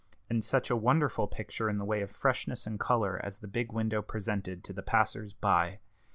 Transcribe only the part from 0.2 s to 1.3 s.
And such a wonderful